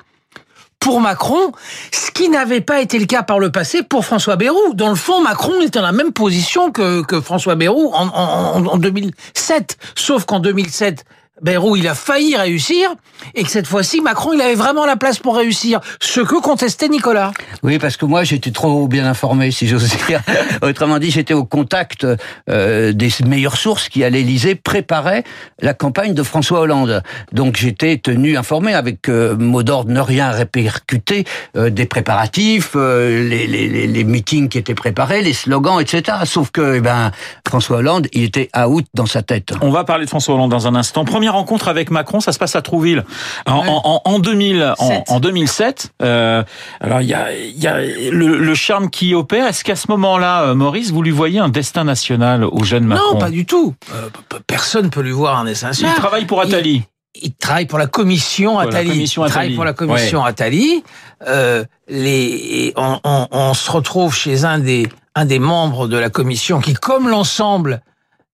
pour 0.81 1.01
Macron, 1.01 1.53
ce 1.93 2.11
qui 2.11 2.29
n'avait 2.31 2.63
pas 2.63 2.81
été 2.81 2.99
le 2.99 3.05
cas 3.05 3.23
par 3.23 3.39
le 3.39 3.53
passé 3.53 3.83
pour 3.83 4.05
François 4.05 4.37
Bayrou. 4.37 4.75
Dans 4.75 4.89
le 4.89 4.95
fond, 4.95 5.23
Macron 5.23 5.61
était 5.61 5.79
dans 5.79 5.83
la 5.83 5.93
même 5.93 6.13
position 6.13 6.73
que, 6.73 7.03
que 7.03 7.21
François 7.21 7.55
Bayrou 7.55 7.93
en, 7.93 8.09
en, 8.09 8.67
en 8.67 8.77
2007. 8.79 9.77
Sauf 9.95 10.25
qu'en 10.25 10.41
2007, 10.41 11.05
Bayrou, 11.43 11.77
il 11.77 11.89
a 11.89 11.95
failli 11.95 12.37
réussir, 12.37 12.91
et 13.35 13.43
que 13.43 13.51
cette 13.51 13.67
fois-ci, 13.67 14.01
Macron, 14.01 14.33
il 14.33 14.41
avait 14.41 14.55
vraiment 14.55 14.87
la 14.87 14.97
place 14.97 15.19
pour 15.19 15.37
réussir. 15.37 15.81
Ce 16.01 16.21
que 16.21 16.41
contestait 16.41 16.89
Nicolas. 16.89 17.33
Oui, 17.63 17.79
parce 17.79 17.97
que 17.97 18.05
moi, 18.05 18.25
j'étais 18.25 18.51
trop 18.51 18.89
bien 18.89 19.07
informé, 19.07 19.51
si 19.51 19.67
j'ose 19.67 19.89
dire. 20.07 20.23
Autrement 20.63 20.99
dit, 20.99 21.11
j'étais 21.11 21.35
au 21.35 21.45
contact 21.45 22.07
euh, 22.49 22.93
des 22.93 23.11
meilleures 23.27 23.57
sources 23.57 23.89
qui, 23.89 24.05
à 24.05 24.11
l'Élysée, 24.11 24.55
préparaient 24.55 25.25
la 25.61 25.75
campagne 25.75 26.15
de 26.15 26.23
François 26.23 26.61
Hollande. 26.61 27.03
Donc, 27.33 27.57
j'étais 27.57 27.99
tenu 27.99 28.37
informé 28.37 28.75
avec 28.75 29.09
euh, 29.09 29.37
mot 29.37 29.63
d'ordre 29.63 29.91
ne 29.91 30.01
rien 30.01 30.31
répercuter 30.31 31.25
euh, 31.57 31.71
des 31.71 31.87
préparatifs, 31.87 32.73
euh, 32.77 33.29
les, 33.29 33.47
les, 33.47 33.87
les, 33.87 34.05
meetings 34.05 34.49
qui 34.49 34.59
étaient 34.59 34.75
préparés, 34.75 35.23
les 35.23 35.33
slogans, 35.33 35.81
etc. 35.81 36.19
Sauf 36.25 36.51
que, 36.51 36.77
eh 36.77 36.81
ben, 36.81 37.11
François 37.47 37.79
Hollande, 37.79 38.09
il 38.13 38.25
était 38.25 38.49
out 38.57 38.85
dans 38.95 39.07
sa 39.07 39.23
tête. 39.23 39.53
On 39.61 39.71
va 39.71 39.85
parler 39.85 40.05
de 40.05 40.11
François 40.11 40.35
Hollande 40.35 40.51
dans 40.51 40.67
un 40.67 40.75
instant. 40.75 41.05
Première 41.05 41.30
rencontre 41.33 41.69
avec 41.69 41.91
Macron, 41.91 42.21
ça 42.21 42.33
se 42.33 42.39
passe 42.39 42.57
à 42.57 42.63
Trouville 42.63 43.05
en, 43.47 43.61
Ouais. 43.61 43.67
en, 43.69 44.03
en 44.05 44.19
2000, 44.19 44.75
en, 44.79 44.89
Sept. 44.89 45.05
en 45.11 45.21
2007. 45.21 45.93
Euh, 46.03 46.43
alors 46.81 47.01
il 47.01 47.09
y 47.09 47.15
a, 47.15 47.29
y 47.35 47.67
a 47.67 47.81
le, 47.81 48.39
le 48.39 48.55
charme 48.55 48.91
qui 48.91 49.15
opère. 49.15 49.47
Est-ce 49.47 49.65
qu'à 49.65 49.77
ce 49.77 49.87
moment-là, 49.91 50.43
euh, 50.45 50.55
Maurice, 50.55 50.91
vous 50.91 51.03
lui 51.03 51.11
voyez 51.11 51.39
un 51.39 51.49
destin 51.49 51.85
national 51.85 52.45
au 52.45 52.65
jeune 52.65 52.85
Macron? 52.85 53.15
Non, 53.15 53.19
pas 53.19 53.31
du 53.31 53.47
tout. 53.47 53.75
Euh, 53.95 54.09
personne 54.47 54.91
peut 54.91 55.01
lui 55.03 55.13
voir 55.13 55.39
un 55.39 55.45
dessin 55.45 55.71
Il 55.73 55.87
travaille 55.95 56.25
pour 56.27 56.41
Attali. 56.41 56.83
il 57.23 57.33
travaille 57.35 57.67
pour 57.67 57.79
la 57.79 57.87
commission 57.87 58.53
Pour 58.53 58.63
la 58.63 58.69
Attali. 58.69 58.89
commission 58.91 59.25
il 59.25 59.29
travaille 59.31 59.47
Attali. 59.49 59.57
pour 59.57 59.65
la 59.65 59.73
commission 59.73 60.25
Attali. 60.25 60.85
Euh, 61.27 61.65
les, 61.89 62.73
on, 62.77 62.99
on- 63.05 63.27
on 63.31 63.55
se 63.55 63.71
retrouve 63.71 64.15
chez 64.15 64.45
un 64.45 64.59
des, 64.59 64.89
un 65.15 65.25
des 65.27 65.39
membres 65.39 65.87
de 65.89 65.99
la 65.99 66.09
commission 66.11 66.61
qui, 66.61 66.73
comme 66.75 67.09
l'ensemble 67.09 67.83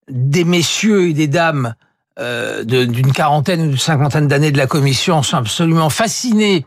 des 0.08 0.44
messieurs 0.44 1.08
et 1.08 1.12
des 1.14 1.26
dames 1.26 1.74
euh, 2.18 2.64
d'une 2.64 3.12
quarantaine 3.12 3.62
ou 3.62 3.66
d'une 3.68 3.78
cinquantaine 3.78 4.28
d'années 4.28 4.50
de 4.52 4.58
la 4.58 4.66
commission, 4.66 5.22
sont 5.22 5.36
absolument 5.36 5.90
fascinés 5.90 6.64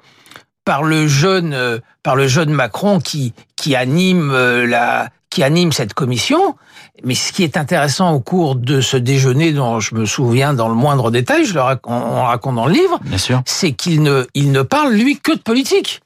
par 0.66 0.84
le 0.84 1.08
jeune, 1.08 1.54
euh, 1.54 1.80
par 2.04 2.16
le 2.16 2.28
jeune 2.28 2.52
Macron 2.52 3.00
qui, 3.00 3.34
qui 3.56 3.76
anime 3.76 4.32
euh, 4.32 4.68
la, 4.68 5.10
qui 5.30 5.42
anime 5.44 5.72
cette 5.72 5.94
commission. 5.94 6.56
Mais 7.04 7.16
ce 7.16 7.32
qui 7.32 7.44
est 7.44 7.56
intéressant 7.58 8.12
au 8.12 8.20
cours 8.20 8.56
de 8.56 8.82
ce 8.82 8.98
déjeuner, 8.98 9.52
dont 9.54 9.80
je 9.80 9.96
me 9.96 10.06
souviens 10.06 10.54
dans 10.54 10.68
le 10.68 10.76
moindre 10.76 11.12
détail, 11.12 11.46
je 11.46 11.54
le 11.54 11.62
rac- 11.62 11.80
on, 11.86 11.94
on 11.96 12.24
raconte 12.24 12.56
dans 12.56 12.66
le 12.68 12.74
livre, 12.74 13.00
Bien 13.04 13.18
sûr. 13.18 13.42
c'est 13.46 13.72
qu'il 13.72 14.04
ne, 14.04 14.26
il 14.36 14.52
ne 14.52 14.62
parle 14.62 14.94
lui 14.94 15.18
que 15.18 15.32
de 15.32 15.40
politique. 15.40 16.02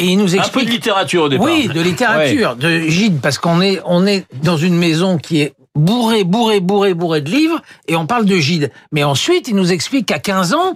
Et 0.00 0.06
il 0.06 0.16
nous 0.16 0.26
Un 0.26 0.28
peu 0.28 0.34
de 0.36 0.38
explique. 0.38 0.70
littérature 0.70 1.24
au 1.24 1.28
départ. 1.28 1.44
Oui, 1.46 1.66
de 1.66 1.80
littérature, 1.80 2.54
de 2.54 2.78
Gide, 2.82 3.20
parce 3.20 3.36
qu'on 3.38 3.60
est, 3.60 3.80
on 3.84 4.06
est 4.06 4.26
dans 4.44 4.56
une 4.56 4.76
maison 4.76 5.18
qui 5.18 5.40
est 5.40 5.54
bourrée, 5.78 6.24
bourrée, 6.24 6.60
bourrée, 6.60 6.94
bourrée 6.94 7.20
de 7.20 7.30
livres, 7.30 7.60
et 7.86 7.96
on 7.96 8.06
parle 8.06 8.24
de 8.24 8.36
Gide. 8.36 8.70
Mais 8.92 9.04
ensuite, 9.04 9.48
il 9.48 9.56
nous 9.56 9.72
explique 9.72 10.06
qu'à 10.06 10.18
15 10.18 10.54
ans, 10.54 10.74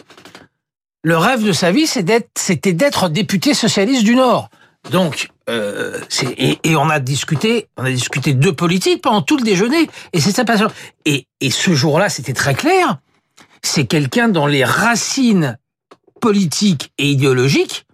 le 1.02 1.16
rêve 1.16 1.44
de 1.44 1.52
sa 1.52 1.73
vie, 1.73 1.87
c'était 1.87 2.73
d'être 2.73 3.09
député 3.09 3.54
socialiste 3.54 4.04
du 4.04 4.14
Nord. 4.14 4.49
Donc, 4.90 5.28
euh, 5.49 5.99
et, 6.37 6.76
on 6.76 6.88
a 6.88 6.99
discuté, 7.00 7.68
on 7.76 7.85
a 7.85 7.90
discuté 7.90 8.35
de 8.35 8.50
politique 8.50 9.02
pendant 9.02 9.23
tout 9.23 9.37
le 9.37 9.44
déjeuner, 9.44 9.88
et 10.12 10.21
c'est 10.21 10.32
sa 10.32 10.44
passion. 10.44 10.68
Et, 11.04 11.26
et 11.40 11.50
ce 11.50 11.73
jour-là, 11.75 12.09
c'était 12.09 12.32
très 12.32 12.54
clair. 12.54 12.99
C'est 13.62 13.87
quelqu'un 13.87 14.28
dont 14.28 14.47
les 14.47 14.64
racines 14.64 15.59
politiques 16.21 16.92
et 16.99 17.11
idéologiques 17.11 17.87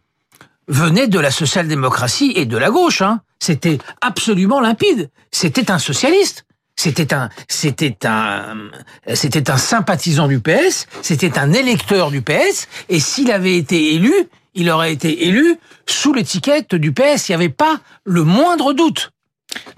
venaient 0.66 1.08
de 1.08 1.18
la 1.18 1.30
social-démocratie 1.30 2.32
et 2.36 2.46
de 2.46 2.56
la 2.56 2.70
gauche. 2.70 3.02
Hein. 3.02 3.20
C'était 3.40 3.78
absolument 4.00 4.60
limpide. 4.60 5.10
C'était 5.30 5.70
un 5.70 5.78
socialiste. 5.78 6.44
C'était 6.78 7.12
un, 7.12 7.28
c'était 7.48 8.06
un, 8.06 8.70
c'était 9.12 9.50
un 9.50 9.56
sympathisant 9.56 10.28
du 10.28 10.38
PS. 10.38 10.86
C'était 11.02 11.36
un 11.36 11.52
électeur 11.52 12.12
du 12.12 12.22
PS. 12.22 12.68
Et 12.88 13.00
s'il 13.00 13.32
avait 13.32 13.56
été 13.56 13.94
élu, 13.94 14.12
il 14.54 14.70
aurait 14.70 14.92
été 14.92 15.26
élu 15.26 15.56
sous 15.86 16.12
l'étiquette 16.12 16.76
du 16.76 16.92
PS. 16.92 17.28
Il 17.28 17.32
n'y 17.32 17.34
avait 17.34 17.48
pas 17.48 17.80
le 18.04 18.22
moindre 18.22 18.74
doute. 18.74 19.10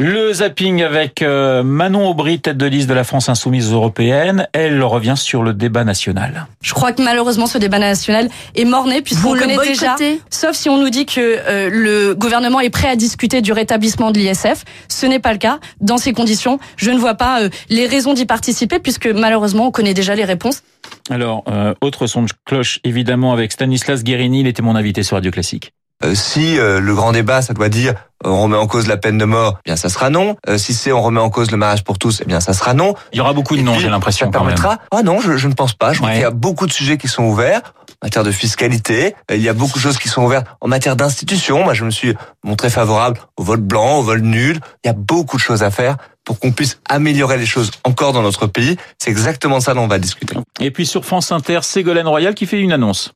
Le 0.02 0.32
zapping 0.32 0.82
avec 0.82 1.20
euh, 1.20 1.62
Manon 1.62 2.08
Aubry, 2.08 2.40
tête 2.40 2.56
de 2.56 2.64
liste 2.64 2.88
de 2.88 2.94
la 2.94 3.04
France 3.04 3.28
insoumise 3.28 3.70
européenne. 3.70 4.48
Elle 4.54 4.82
revient 4.82 5.14
sur 5.14 5.42
le 5.42 5.52
débat 5.52 5.84
national. 5.84 6.46
Je 6.62 6.72
crois 6.72 6.92
que 6.92 7.02
malheureusement 7.02 7.46
ce 7.46 7.58
débat 7.58 7.78
national 7.78 8.30
est 8.54 8.64
mort-né 8.64 9.02
puisqu'on 9.02 9.36
connaît 9.36 9.58
déjà, 9.58 9.96
sauf 10.30 10.52
si 10.52 10.70
on 10.70 10.78
nous 10.78 10.88
dit 10.88 11.04
que 11.04 11.20
euh, 11.20 11.68
le 11.70 12.14
gouvernement 12.14 12.60
est 12.60 12.70
prêt 12.70 12.88
à 12.88 12.96
discuter 12.96 13.42
du 13.42 13.52
rétablissement 13.52 14.10
de 14.10 14.18
l'ISF. 14.18 14.64
Ce 14.88 15.04
n'est 15.04 15.18
pas 15.18 15.32
le 15.32 15.38
cas. 15.38 15.60
Dans 15.82 15.98
ces 15.98 16.14
conditions, 16.14 16.58
je 16.76 16.90
ne 16.90 16.98
vois 16.98 17.14
pas 17.14 17.42
euh, 17.42 17.50
les 17.68 17.86
raisons 17.86 18.14
d'y 18.14 18.24
participer 18.24 18.78
puisque 18.78 19.06
malheureusement 19.06 19.66
on 19.66 19.70
connaît 19.70 19.94
déjà 19.94 20.14
les 20.14 20.24
réponses. 20.24 20.62
Alors, 21.10 21.44
autre 21.82 22.06
son 22.06 22.22
de 22.22 22.30
cloche 22.46 22.80
évidemment 22.84 23.32
avec 23.32 23.52
Stanislas 23.52 24.02
Guérini, 24.02 24.40
il 24.40 24.46
était 24.46 24.62
mon 24.62 24.76
invité 24.76 25.02
sur 25.02 25.16
Radio 25.16 25.30
Classique. 25.30 25.72
Euh, 26.02 26.14
si 26.14 26.58
euh, 26.58 26.80
le 26.80 26.94
grand 26.94 27.12
débat, 27.12 27.42
ça 27.42 27.52
doit 27.52 27.68
dire 27.68 27.94
euh, 28.24 28.30
on 28.30 28.42
remet 28.42 28.56
en 28.56 28.66
cause 28.66 28.86
la 28.86 28.96
peine 28.96 29.18
de 29.18 29.24
mort, 29.24 29.58
eh 29.60 29.70
bien 29.70 29.76
ça 29.76 29.88
sera 29.88 30.10
non. 30.10 30.36
si 30.56 30.74
c'est 30.74 30.92
on 30.92 31.02
remet 31.02 31.20
en 31.20 31.30
cause 31.30 31.50
le 31.50 31.56
mariage 31.56 31.84
pour 31.84 31.98
tous, 31.98 32.20
eh 32.22 32.24
bien 32.24 32.40
ça 32.40 32.52
sera 32.52 32.74
non. 32.74 32.94
Il 33.12 33.18
y 33.18 33.20
aura 33.20 33.32
beaucoup 33.32 33.56
de 33.56 33.62
non, 33.62 33.78
j'ai 33.78 33.88
l'impression. 33.88 34.26
Ça 34.26 34.32
permettra. 34.32 34.78
Ah 34.90 35.02
non, 35.02 35.20
je, 35.20 35.46
ne 35.46 35.54
pense 35.54 35.74
pas. 35.74 35.92
Je 35.92 35.98
crois 35.98 36.12
qu'il 36.12 36.20
y 36.20 36.24
a 36.24 36.30
beaucoup 36.30 36.66
de 36.66 36.72
sujets 36.72 36.98
qui 36.98 37.08
sont 37.08 37.24
ouverts 37.24 37.74
en 38.02 38.06
matière 38.06 38.24
de 38.24 38.30
fiscalité. 38.30 39.14
Il 39.30 39.42
y 39.42 39.48
a 39.48 39.52
beaucoup 39.52 39.78
de 39.78 39.82
choses 39.82 39.98
qui 39.98 40.08
sont 40.08 40.24
ouvertes 40.24 40.46
en 40.60 40.68
matière 40.68 40.96
d'institutions. 40.96 41.64
Moi, 41.64 41.74
je 41.74 41.84
me 41.84 41.90
suis 41.90 42.14
montré 42.44 42.70
favorable 42.70 43.20
au 43.36 43.42
vote 43.42 43.62
blanc, 43.62 43.98
au 43.98 44.02
vote 44.02 44.22
nul. 44.22 44.60
Il 44.84 44.88
y 44.88 44.90
a 44.90 44.94
beaucoup 44.94 45.36
de 45.36 45.42
choses 45.42 45.62
à 45.62 45.70
faire 45.70 45.96
pour 46.24 46.38
qu'on 46.38 46.52
puisse 46.52 46.80
améliorer 46.88 47.38
les 47.38 47.46
choses 47.46 47.70
encore 47.84 48.12
dans 48.12 48.22
notre 48.22 48.46
pays. 48.46 48.76
C'est 48.98 49.10
exactement 49.10 49.60
ça 49.60 49.74
dont 49.74 49.82
on 49.82 49.88
va 49.88 49.98
discuter. 49.98 50.36
Et 50.60 50.70
puis 50.70 50.86
sur 50.86 51.04
France 51.04 51.32
Inter, 51.32 51.60
Ségolène 51.62 52.08
Royal 52.08 52.34
qui 52.34 52.46
fait 52.46 52.60
une 52.60 52.72
annonce. 52.72 53.12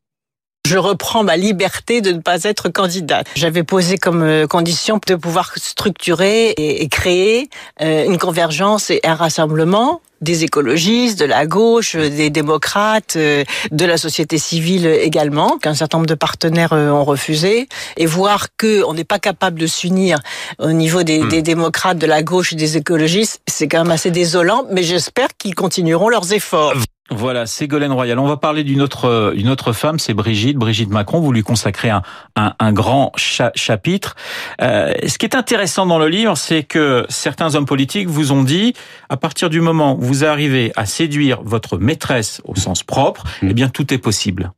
Je 0.66 0.78
reprends 0.78 1.24
ma 1.24 1.36
liberté 1.36 2.00
de 2.00 2.10
ne 2.10 2.20
pas 2.20 2.44
être 2.44 2.70
candidate. 2.70 3.26
J'avais 3.36 3.64
posé 3.64 3.98
comme 3.98 4.22
euh, 4.22 4.46
condition 4.46 4.98
de 5.06 5.14
pouvoir 5.14 5.52
structurer 5.56 6.54
et 6.56 6.88
créer 6.88 7.50
euh, 7.82 8.06
une 8.06 8.16
convergence 8.16 8.88
et 8.88 9.00
un 9.04 9.14
rassemblement 9.14 10.00
des 10.22 10.42
écologistes, 10.42 11.18
de 11.18 11.26
la 11.26 11.44
gauche, 11.44 11.96
des 11.96 12.30
démocrates, 12.30 13.16
euh, 13.16 13.44
de 13.72 13.84
la 13.84 13.98
société 13.98 14.38
civile 14.38 14.86
également, 14.86 15.58
qu'un 15.58 15.74
certain 15.74 15.98
nombre 15.98 16.08
de 16.08 16.14
partenaires 16.14 16.72
ont 16.72 17.04
refusé, 17.04 17.68
et 17.98 18.06
voir 18.06 18.48
que 18.56 18.82
on 18.84 18.94
n'est 18.94 19.04
pas 19.04 19.18
capable 19.18 19.60
de 19.60 19.66
s'unir 19.66 20.18
au 20.58 20.72
niveau 20.72 21.02
des, 21.02 21.18
hmm. 21.18 21.28
des, 21.28 21.42
démocrates, 21.42 21.98
de 21.98 22.06
la 22.06 22.22
gauche 22.22 22.54
et 22.54 22.56
des 22.56 22.78
écologistes, 22.78 23.42
c'est 23.46 23.68
quand 23.68 23.82
même 23.82 23.92
assez 23.92 24.10
désolant, 24.10 24.64
mais 24.70 24.82
j'espère 24.82 25.28
qu'ils 25.36 25.54
continueront 25.54 26.08
leurs 26.08 26.32
efforts. 26.32 26.72
Voilà, 27.10 27.44
Ségolène 27.44 27.92
Royal. 27.92 28.18
On 28.18 28.26
va 28.26 28.38
parler 28.38 28.64
d'une 28.64 28.80
autre, 28.80 29.34
une 29.36 29.50
autre 29.50 29.74
femme, 29.74 29.98
c'est 29.98 30.14
Brigitte, 30.14 30.56
Brigitte 30.56 30.88
Macron. 30.88 31.20
Vous 31.20 31.32
lui 31.32 31.42
consacrez 31.42 31.90
un, 31.90 32.02
un, 32.34 32.72
grand 32.72 33.12
chapitre. 33.16 34.16
Euh, 34.62 34.94
ce 35.06 35.18
qui 35.18 35.26
est 35.26 35.36
intéressant 35.36 35.84
dans 35.84 35.98
le 35.98 36.08
livre, 36.08 36.34
c'est 36.36 36.62
que 36.62 37.04
certains 37.10 37.54
hommes 37.56 37.66
politiques 37.66 38.08
vous 38.08 38.32
ont 38.32 38.42
dit, 38.42 38.72
à 39.10 39.18
partir 39.18 39.50
du 39.50 39.60
moment 39.60 39.96
où 39.96 40.00
vous 40.00 40.24
arrivez 40.24 40.72
à 40.76 40.86
séduire 40.86 41.42
votre 41.42 41.76
maîtresse 41.76 42.40
au 42.44 42.56
sens 42.56 42.82
propre, 42.82 43.24
mm. 43.42 43.48
eh 43.50 43.54
bien 43.54 43.68
tout 43.68 43.92
est 43.92 43.98
possible. 43.98 44.50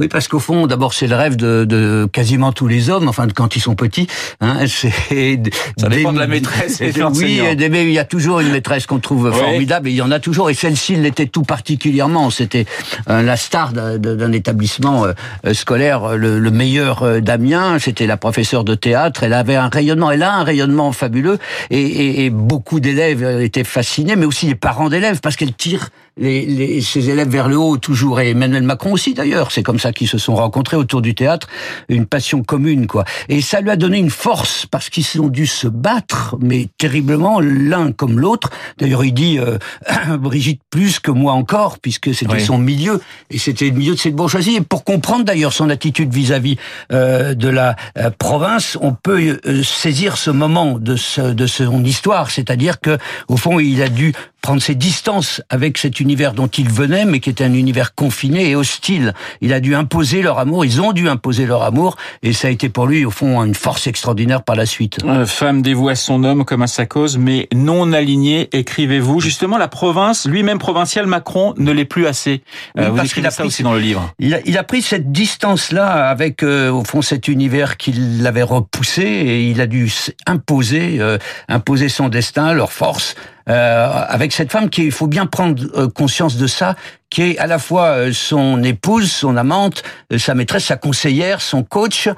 Oui, 0.00 0.08
parce 0.08 0.28
qu'au 0.28 0.38
fond, 0.38 0.66
d'abord, 0.66 0.94
c'est 0.94 1.06
le 1.06 1.14
rêve 1.14 1.36
de, 1.36 1.66
de, 1.66 2.08
quasiment 2.10 2.52
tous 2.52 2.66
les 2.66 2.88
hommes, 2.88 3.06
enfin, 3.06 3.28
quand 3.28 3.54
ils 3.54 3.60
sont 3.60 3.74
petits. 3.74 4.06
Hein, 4.40 4.60
c'est 4.66 5.38
Ça 5.76 5.90
dépend 5.90 6.14
de 6.14 6.18
la 6.18 6.26
maîtresse 6.26 6.80
et 6.80 6.90
de 6.90 7.02
Oui, 7.02 7.42
mais 7.70 7.84
il 7.84 7.92
y 7.92 7.98
a 7.98 8.06
toujours 8.06 8.40
une 8.40 8.50
maîtresse 8.50 8.86
qu'on 8.86 8.98
trouve 8.98 9.30
formidable, 9.30 9.88
et 9.88 9.90
il 9.90 9.96
y 9.96 10.00
en 10.00 10.10
a 10.10 10.18
toujours, 10.18 10.48
et 10.48 10.54
celle-ci 10.54 10.96
l'était 10.96 11.26
tout 11.26 11.42
particulièrement. 11.42 12.30
C'était 12.30 12.64
euh, 13.10 13.20
la 13.20 13.36
star 13.36 13.74
d'un 13.74 14.32
établissement 14.32 15.04
euh, 15.04 15.52
scolaire, 15.52 16.16
le, 16.16 16.38
le 16.38 16.50
meilleur 16.50 17.02
euh, 17.02 17.20
d'Amiens. 17.20 17.78
C'était 17.78 18.06
la 18.06 18.16
professeure 18.16 18.64
de 18.64 18.74
théâtre. 18.74 19.22
Elle 19.22 19.34
avait 19.34 19.56
un 19.56 19.68
rayonnement, 19.68 20.10
elle 20.10 20.22
a 20.22 20.32
un 20.32 20.44
rayonnement 20.44 20.92
fabuleux, 20.92 21.38
et, 21.68 21.78
et, 21.78 22.24
et 22.24 22.30
beaucoup 22.30 22.80
d'élèves 22.80 23.22
étaient 23.42 23.64
fascinés, 23.64 24.16
mais 24.16 24.24
aussi 24.24 24.46
les 24.46 24.54
parents 24.54 24.88
d'élèves, 24.88 25.20
parce 25.20 25.36
qu'elle 25.36 25.52
tire 25.52 25.90
les, 26.16 26.44
les, 26.44 26.80
ses 26.80 27.10
élèves 27.10 27.28
vers 27.28 27.48
le 27.48 27.56
haut 27.56 27.76
toujours, 27.76 28.20
et 28.20 28.30
Emmanuel 28.30 28.62
Macron 28.62 28.92
aussi 28.92 29.14
d'ailleurs. 29.14 29.52
C'est 29.52 29.62
comme 29.62 29.78
ça 29.78 29.92
qu'ils 29.92 30.08
se 30.08 30.18
sont 30.18 30.34
rencontrés 30.34 30.76
autour 30.76 31.02
du 31.02 31.14
théâtre, 31.14 31.48
une 31.88 32.06
passion 32.06 32.42
commune, 32.42 32.86
quoi. 32.86 33.04
Et 33.28 33.40
ça 33.40 33.60
lui 33.60 33.70
a 33.70 33.76
donné 33.76 33.98
une 33.98 34.10
force 34.10 34.66
parce 34.66 34.90
qu'ils 34.90 35.20
ont 35.20 35.28
dû 35.28 35.46
se 35.46 35.66
battre, 35.68 36.36
mais 36.40 36.68
terriblement 36.78 37.40
l'un 37.40 37.92
comme 37.92 38.18
l'autre. 38.18 38.50
D'ailleurs, 38.78 39.04
il 39.04 39.12
dit 39.12 39.38
euh, 39.38 39.58
Brigitte 40.18 40.60
plus 40.70 41.00
que 41.00 41.10
moi 41.10 41.32
encore, 41.32 41.78
puisque 41.78 42.14
c'était 42.14 42.40
son 42.40 42.58
milieu 42.58 43.00
et 43.30 43.38
c'était 43.38 43.66
le 43.66 43.76
milieu 43.76 43.94
de 43.94 43.98
cette 43.98 44.14
bourgeoisie. 44.14 44.56
Et 44.56 44.60
pour 44.60 44.84
comprendre 44.84 45.24
d'ailleurs 45.24 45.52
son 45.52 45.70
attitude 45.70 46.12
vis-à-vis 46.12 46.56
euh, 46.92 47.34
de 47.34 47.48
la 47.48 47.76
euh, 47.98 48.10
province, 48.10 48.76
on 48.80 48.92
peut 48.92 49.40
saisir 49.62 50.16
ce 50.16 50.30
moment 50.30 50.78
de, 50.78 50.96
ce, 50.96 51.20
de 51.20 51.46
son 51.46 51.84
histoire, 51.84 52.30
c'est-à-dire 52.30 52.80
que 52.80 52.98
au 53.28 53.36
fond, 53.36 53.58
il 53.58 53.82
a 53.82 53.88
dû 53.88 54.12
prendre 54.40 54.62
ses 54.62 54.74
distances 54.74 55.42
avec 55.50 55.78
cet 55.78 56.00
univers 56.00 56.32
dont 56.32 56.46
il 56.46 56.68
venait, 56.68 57.04
mais 57.04 57.20
qui 57.20 57.30
était 57.30 57.44
un 57.44 57.54
univers 57.54 57.94
confiné 57.94 58.50
et 58.50 58.56
hostile. 58.56 59.14
Il 59.40 59.52
a 59.52 59.60
dû 59.60 59.74
imposer 59.74 60.22
leur 60.22 60.38
amour, 60.38 60.64
ils 60.64 60.80
ont 60.80 60.92
dû 60.92 61.08
imposer 61.08 61.46
leur 61.46 61.62
amour, 61.62 61.96
et 62.22 62.32
ça 62.32 62.48
a 62.48 62.50
été 62.50 62.68
pour 62.68 62.86
lui, 62.86 63.04
au 63.04 63.10
fond, 63.10 63.42
une 63.42 63.54
force 63.54 63.86
extraordinaire 63.86 64.42
par 64.42 64.56
la 64.56 64.66
suite. 64.66 64.98
femme 65.26 65.62
dévouée 65.62 65.92
à 65.92 65.96
son 65.96 66.24
homme 66.24 66.44
comme 66.44 66.62
à 66.62 66.66
sa 66.66 66.86
cause, 66.86 67.18
mais 67.18 67.48
non 67.54 67.92
alignée, 67.92 68.48
écrivez-vous. 68.52 69.20
Justement, 69.20 69.58
la 69.58 69.68
province, 69.68 70.26
lui-même 70.26 70.58
provincial, 70.58 71.06
Macron, 71.06 71.54
ne 71.56 71.72
l'est 71.72 71.84
plus 71.84 72.06
assez. 72.06 72.42
Euh, 72.78 72.90
vous 72.90 73.00
écrivez 73.00 73.30
ça 73.30 73.44
aussi 73.44 73.62
dans 73.62 73.72
le 73.72 73.80
livre. 73.80 74.12
Il 74.18 74.34
a, 74.34 74.40
il 74.44 74.56
a 74.58 74.64
pris 74.64 74.82
cette 74.82 75.12
distance-là 75.12 76.08
avec, 76.08 76.42
euh, 76.42 76.70
au 76.70 76.84
fond, 76.84 77.02
cet 77.02 77.28
univers 77.28 77.76
qui 77.76 77.92
l'avait 77.92 78.42
repoussé, 78.42 79.02
et 79.02 79.50
il 79.50 79.60
a 79.60 79.66
dû 79.66 79.92
imposer, 80.26 80.96
euh, 81.00 81.18
imposer 81.48 81.88
son 81.88 82.08
destin, 82.08 82.52
leur 82.52 82.72
force, 82.72 83.14
euh, 83.50 84.04
avec 84.06 84.32
cette 84.32 84.52
femme 84.52 84.70
qui, 84.70 84.84
il 84.84 84.92
faut 84.92 85.08
bien 85.08 85.26
prendre 85.26 85.62
euh, 85.74 85.88
conscience 85.88 86.36
de 86.36 86.46
ça, 86.46 86.76
qui 87.10 87.22
est 87.22 87.38
à 87.38 87.48
la 87.48 87.58
fois 87.58 87.86
euh, 87.86 88.12
son 88.12 88.62
épouse, 88.62 89.10
son 89.10 89.36
amante, 89.36 89.82
sa 90.16 90.34
maîtresse, 90.34 90.66
sa 90.66 90.76
conseillère, 90.76 91.40
son 91.40 91.64
coach 91.64 92.08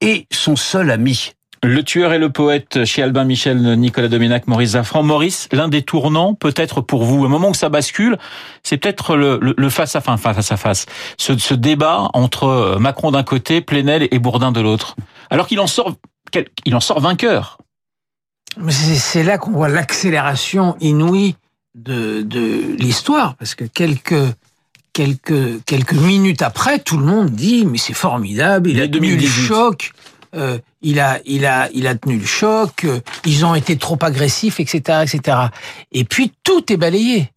et 0.00 0.26
son 0.32 0.56
seul 0.56 0.90
ami. 0.90 1.32
Le 1.62 1.84
tueur 1.84 2.12
et 2.12 2.18
le 2.18 2.30
poète 2.30 2.84
chez 2.86 3.02
Albin 3.02 3.24
Michel, 3.24 3.58
Nicolas 3.76 4.08
Doménac, 4.08 4.48
Maurice 4.48 4.70
Zafran. 4.70 5.02
Maurice, 5.02 5.48
l'un 5.52 5.68
des 5.68 5.82
tournants, 5.82 6.34
peut-être 6.34 6.80
pour 6.80 7.04
vous, 7.04 7.24
au 7.24 7.28
moment 7.28 7.50
où 7.50 7.54
ça 7.54 7.68
bascule, 7.68 8.16
c'est 8.62 8.78
peut-être 8.78 9.14
le, 9.14 9.68
face 9.68 9.94
à 9.94 10.00
face, 10.00 10.20
face 10.20 10.52
à 10.52 10.56
face, 10.56 10.86
ce, 11.18 11.36
ce 11.36 11.52
débat 11.52 12.08
entre 12.14 12.78
Macron 12.80 13.10
d'un 13.10 13.22
côté, 13.22 13.60
Plenel 13.60 14.08
et 14.10 14.18
Bourdin 14.18 14.52
de 14.52 14.60
l'autre. 14.62 14.96
Alors 15.28 15.46
qu'il 15.46 15.60
en 15.60 15.66
sort, 15.66 15.92
il 16.64 16.74
en 16.74 16.80
sort 16.80 17.00
vainqueur. 17.00 17.58
C'est 18.68 19.22
là 19.22 19.38
qu'on 19.38 19.52
voit 19.52 19.68
l'accélération 19.68 20.76
inouïe 20.80 21.36
de, 21.74 22.22
de 22.22 22.76
l'histoire, 22.78 23.36
parce 23.36 23.54
que 23.54 23.64
quelques, 23.64 24.34
quelques, 24.92 25.64
quelques 25.64 25.94
minutes 25.94 26.42
après, 26.42 26.78
tout 26.78 26.98
le 26.98 27.04
monde 27.04 27.30
dit 27.30 27.64
mais 27.64 27.78
c'est 27.78 27.94
formidable, 27.94 28.70
il, 28.70 28.80
a 28.80 28.88
tenu 28.88 29.16
le 29.16 29.26
choc, 29.26 29.92
euh, 30.34 30.58
il 30.82 31.00
a, 31.00 31.20
il 31.24 31.46
a, 31.46 31.68
il 31.72 31.86
a 31.86 31.94
tenu 31.94 32.18
le 32.18 32.26
choc, 32.26 32.84
euh, 32.84 33.00
ils 33.24 33.44
ont 33.44 33.54
été 33.54 33.76
trop 33.76 33.98
agressifs, 34.00 34.58
etc., 34.60 35.04
etc. 35.04 35.38
Et 35.92 36.04
puis 36.04 36.32
tout 36.42 36.72
est 36.72 36.76
balayé, 36.76 37.30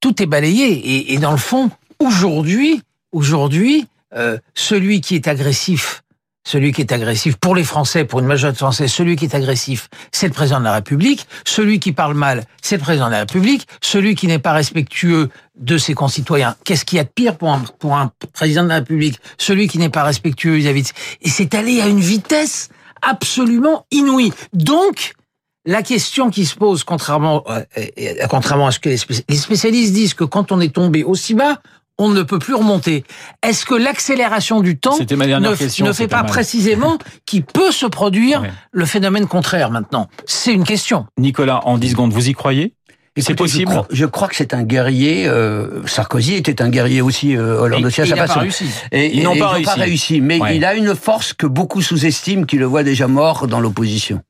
tout 0.00 0.22
est 0.22 0.26
balayé, 0.26 0.70
et, 0.72 1.14
et 1.14 1.18
dans 1.18 1.32
le 1.32 1.38
fond, 1.38 1.70
aujourd'hui, 1.98 2.82
aujourd'hui, 3.12 3.86
euh, 4.14 4.38
celui 4.54 5.00
qui 5.00 5.14
est 5.14 5.28
agressif 5.28 6.02
celui 6.50 6.72
qui 6.72 6.80
est 6.80 6.90
agressif, 6.90 7.36
pour 7.36 7.54
les 7.54 7.62
Français, 7.62 8.04
pour 8.04 8.18
une 8.18 8.26
majorité 8.26 8.54
de 8.54 8.58
Français, 8.58 8.88
celui 8.88 9.14
qui 9.14 9.24
est 9.26 9.34
agressif, 9.36 9.88
c'est 10.10 10.26
le 10.26 10.32
président 10.32 10.58
de 10.58 10.64
la 10.64 10.74
République. 10.74 11.26
Celui 11.44 11.78
qui 11.78 11.92
parle 11.92 12.14
mal, 12.14 12.44
c'est 12.60 12.76
le 12.76 12.82
président 12.82 13.06
de 13.06 13.12
la 13.12 13.20
République. 13.20 13.68
Celui 13.80 14.16
qui 14.16 14.26
n'est 14.26 14.40
pas 14.40 14.52
respectueux 14.52 15.28
de 15.56 15.78
ses 15.78 15.94
concitoyens, 15.94 16.56
qu'est-ce 16.64 16.84
qu'il 16.84 16.96
y 16.96 17.00
a 17.00 17.04
de 17.04 17.08
pire 17.08 17.36
pour 17.38 17.52
un, 17.52 17.62
pour 17.78 17.94
un 17.96 18.10
président 18.32 18.64
de 18.64 18.68
la 18.68 18.76
République? 18.76 19.20
Celui 19.38 19.68
qui 19.68 19.78
n'est 19.78 19.90
pas 19.90 20.02
respectueux 20.02 20.54
vis-à-vis. 20.54 20.92
Et 21.22 21.28
c'est 21.28 21.54
allé 21.54 21.80
à 21.80 21.86
une 21.86 22.00
vitesse 22.00 22.68
absolument 23.00 23.86
inouïe. 23.92 24.32
Donc, 24.52 25.12
la 25.66 25.82
question 25.82 26.30
qui 26.30 26.46
se 26.46 26.56
pose, 26.56 26.82
contrairement, 26.82 27.44
euh, 27.48 27.62
contrairement 28.28 28.66
à 28.66 28.72
ce 28.72 28.80
que 28.80 28.88
les 28.88 29.36
spécialistes 29.36 29.92
disent, 29.92 30.14
que 30.14 30.24
quand 30.24 30.50
on 30.50 30.60
est 30.60 30.74
tombé 30.74 31.04
aussi 31.04 31.34
bas, 31.34 31.60
on 32.00 32.08
ne 32.08 32.22
peut 32.22 32.38
plus 32.38 32.54
remonter. 32.54 33.04
Est-ce 33.42 33.66
que 33.66 33.74
l'accélération 33.74 34.62
du 34.62 34.78
temps 34.78 34.98
ne, 34.98 35.92
fait 35.92 36.08
pas, 36.08 36.24
précisément 36.24 36.96
qu'il 37.26 37.44
peut 37.44 37.70
se 37.70 37.84
produire 37.84 38.42
le 38.72 38.86
phénomène 38.86 39.26
contraire 39.26 39.70
maintenant? 39.70 40.08
C'est 40.24 40.54
une 40.54 40.64
question. 40.64 41.06
Nicolas, 41.18 41.60
en 41.66 41.76
10 41.76 41.90
secondes, 41.90 42.12
vous 42.12 42.28
y 42.30 42.32
croyez? 42.32 42.72
C'est 43.18 43.34
possible? 43.34 43.82
Je 43.90 44.06
crois, 44.06 44.28
que 44.28 44.36
c'est 44.36 44.54
un 44.54 44.62
guerrier. 44.62 45.28
Euh, 45.28 45.86
Sarkozy 45.86 46.36
était 46.36 46.62
un 46.62 46.70
guerrier 46.70 47.02
aussi. 47.02 47.36
Euh, 47.36 47.60
Hollande 47.60 47.84
aussi 47.84 48.00
à 48.00 48.06
sa 48.06 48.16
façon. 48.16 48.34
Pas 48.34 48.40
réussi. 48.40 48.66
Et, 48.92 49.14
ils 49.14 49.22
n'ont 49.22 49.36
pas, 49.36 49.58
réussi. 49.74 50.22
Mais 50.22 50.40
il 50.54 50.64
a 50.64 50.74
une 50.74 50.94
force 50.94 51.34
que 51.34 51.46
beaucoup 51.46 51.82
sous-estiment, 51.82 52.44
qui 52.44 52.56
le 52.56 52.64
voit 52.64 52.82
déjà 52.82 53.08
mort 53.08 53.46
dans 53.46 53.60
l'opposition. 53.60 54.22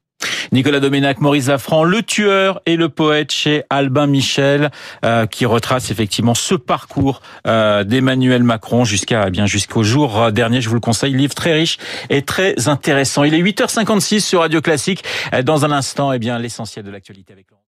Nicolas 0.52 0.80
Doménac, 0.80 1.21
Maurice 1.21 1.49
Lafranc, 1.49 1.85
le 1.85 2.02
tueur 2.02 2.61
et 2.66 2.76
le 2.76 2.88
poète 2.88 3.33
chez 3.33 3.62
Albin 3.71 4.07
Michel, 4.07 4.71
euh, 5.04 5.26
qui 5.26 5.47
retrace 5.47 5.90
effectivement 5.90 6.35
ce 6.35 6.54
parcours 6.54 7.23
euh, 7.47 7.85
d'Emmanuel 7.85 8.42
Macron 8.42 8.85
jusqu'à 8.85 9.25
eh 9.26 9.30
bien 9.30 9.47
jusqu'au 9.47 9.83
jour 9.83 10.33
dernier. 10.33 10.61
Je 10.61 10.69
vous 10.69 10.75
le 10.75 10.80
conseille, 10.80 11.14
livre 11.14 11.35
très 11.35 11.52
riche 11.52 11.78
et 12.09 12.23
très 12.23 12.69
intéressant. 12.69 13.25
Il 13.25 13.35
est 13.35 13.42
8h56 13.42 14.21
sur 14.21 14.40
Radio 14.40 14.61
Classique. 14.61 15.04
Dans 15.45 15.64
un 15.64 15.71
instant, 15.71 16.12
eh 16.12 16.19
bien 16.19 16.38
l'essentiel 16.38 16.85
de 16.85 16.90
l'actualité 16.90 17.33
avec. 17.33 17.50